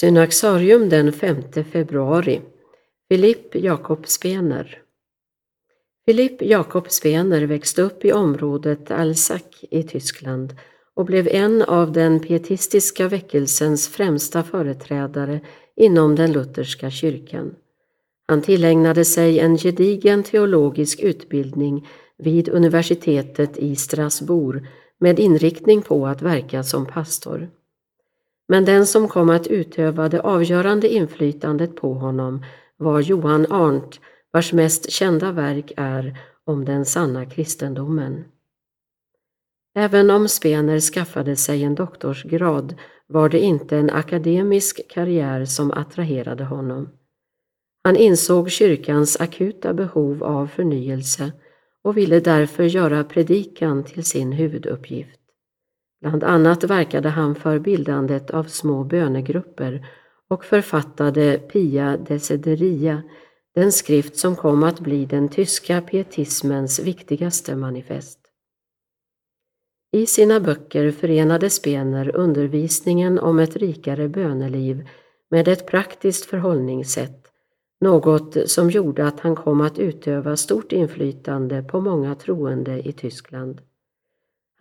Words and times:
Synaxarium 0.00 0.88
den 0.88 1.12
5 1.12 1.42
februari 1.72 2.40
Filipp 3.08 3.54
Jakob 3.54 4.06
Spener 4.06 4.82
Filipp 6.06 6.42
Jakob 6.42 6.90
Spener 6.90 7.42
växte 7.42 7.82
upp 7.82 8.04
i 8.04 8.12
området 8.12 8.90
Alsac 8.90 9.42
i 9.70 9.82
Tyskland 9.82 10.54
och 10.94 11.04
blev 11.04 11.28
en 11.28 11.62
av 11.62 11.92
den 11.92 12.20
pietistiska 12.20 13.08
väckelsens 13.08 13.88
främsta 13.88 14.42
företrädare 14.42 15.40
inom 15.76 16.16
den 16.16 16.32
lutherska 16.32 16.90
kyrkan. 16.90 17.54
Han 18.26 18.42
tillägnade 18.42 19.04
sig 19.04 19.38
en 19.38 19.58
gedigen 19.58 20.22
teologisk 20.22 21.00
utbildning 21.00 21.88
vid 22.18 22.48
universitetet 22.48 23.58
i 23.58 23.76
Strasbourg 23.76 24.66
med 24.98 25.18
inriktning 25.18 25.82
på 25.82 26.06
att 26.06 26.22
verka 26.22 26.62
som 26.62 26.86
pastor. 26.86 27.50
Men 28.52 28.64
den 28.64 28.86
som 28.86 29.08
kom 29.08 29.30
att 29.30 29.46
utöva 29.46 30.08
det 30.08 30.20
avgörande 30.20 30.88
inflytandet 30.88 31.76
på 31.76 31.94
honom 31.94 32.44
var 32.76 33.00
Johan 33.00 33.46
Arndt 33.52 34.00
vars 34.32 34.52
mest 34.52 34.90
kända 34.90 35.32
verk 35.32 35.72
är 35.76 36.18
Om 36.44 36.64
den 36.64 36.84
sanna 36.84 37.26
kristendomen. 37.26 38.24
Även 39.74 40.10
om 40.10 40.28
Spener 40.28 40.80
skaffade 40.80 41.36
sig 41.36 41.64
en 41.64 41.74
doktorsgrad 41.74 42.74
var 43.06 43.28
det 43.28 43.40
inte 43.40 43.76
en 43.76 43.90
akademisk 43.90 44.80
karriär 44.88 45.44
som 45.44 45.70
attraherade 45.70 46.44
honom. 46.44 46.88
Han 47.84 47.96
insåg 47.96 48.50
kyrkans 48.50 49.20
akuta 49.20 49.74
behov 49.74 50.24
av 50.24 50.46
förnyelse 50.46 51.32
och 51.84 51.96
ville 51.96 52.20
därför 52.20 52.64
göra 52.64 53.04
predikan 53.04 53.84
till 53.84 54.04
sin 54.04 54.32
huvuduppgift. 54.32 55.21
Bland 56.02 56.24
annat 56.24 56.64
verkade 56.64 57.08
han 57.08 57.34
för 57.34 57.58
bildandet 57.58 58.30
av 58.30 58.44
små 58.44 58.84
bönegrupper 58.84 59.86
och 60.28 60.44
författade 60.44 61.38
Pia 61.38 61.96
Desideria, 61.96 63.02
den 63.54 63.72
skrift 63.72 64.16
som 64.16 64.36
kom 64.36 64.62
att 64.62 64.80
bli 64.80 65.06
den 65.06 65.28
tyska 65.28 65.80
pietismens 65.80 66.80
viktigaste 66.80 67.56
manifest. 67.56 68.18
I 69.92 70.06
sina 70.06 70.40
böcker 70.40 70.90
förenade 70.90 71.50
Spener 71.50 72.16
undervisningen 72.16 73.18
om 73.18 73.38
ett 73.38 73.56
rikare 73.56 74.08
böneliv 74.08 74.88
med 75.30 75.48
ett 75.48 75.66
praktiskt 75.66 76.24
förhållningssätt, 76.24 77.26
något 77.80 78.36
som 78.50 78.70
gjorde 78.70 79.06
att 79.06 79.20
han 79.20 79.36
kom 79.36 79.60
att 79.60 79.78
utöva 79.78 80.36
stort 80.36 80.72
inflytande 80.72 81.62
på 81.62 81.80
många 81.80 82.14
troende 82.14 82.88
i 82.88 82.92
Tyskland. 82.92 83.60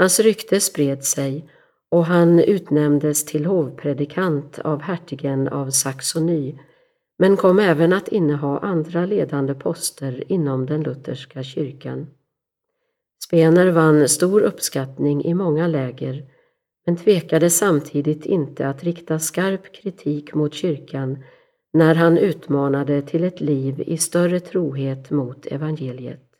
Hans 0.01 0.19
rykte 0.19 0.59
spred 0.59 1.03
sig 1.03 1.49
och 1.89 2.05
han 2.05 2.39
utnämndes 2.39 3.25
till 3.25 3.45
hovpredikant 3.45 4.59
av 4.59 4.81
hertigen 4.81 5.47
av 5.47 5.69
Saxony 5.69 6.57
men 7.17 7.37
kom 7.37 7.59
även 7.59 7.93
att 7.93 8.07
inneha 8.07 8.59
andra 8.59 9.05
ledande 9.05 9.53
poster 9.53 10.31
inom 10.31 10.65
den 10.65 10.83
lutherska 10.83 11.43
kyrkan. 11.43 12.07
Spener 13.23 13.71
vann 13.71 14.07
stor 14.07 14.41
uppskattning 14.41 15.25
i 15.25 15.33
många 15.33 15.67
läger 15.67 16.25
men 16.85 16.97
tvekade 16.97 17.49
samtidigt 17.49 18.25
inte 18.25 18.67
att 18.67 18.83
rikta 18.83 19.19
skarp 19.19 19.73
kritik 19.75 20.33
mot 20.33 20.53
kyrkan 20.53 21.23
när 21.73 21.95
han 21.95 22.17
utmanade 22.17 23.01
till 23.01 23.23
ett 23.23 23.41
liv 23.41 23.83
i 23.87 23.97
större 23.97 24.39
trohet 24.39 25.11
mot 25.11 25.45
evangeliet. 25.45 26.30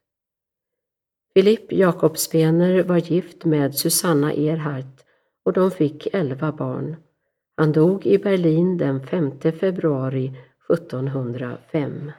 Philipp 1.34 1.72
Jakobspener 1.72 2.84
var 2.84 2.98
gift 2.98 3.46
med 3.46 3.76
Susanna 3.76 4.34
Erhardt 4.34 5.06
och 5.46 5.54
de 5.54 5.72
fick 5.72 6.08
elva 6.14 6.52
barn. 6.52 6.96
Han 7.58 7.72
dog 7.72 8.06
i 8.06 8.18
Berlin 8.18 8.78
den 8.78 9.08
5 9.08 9.32
februari 9.60 10.34
1705. 10.74 12.12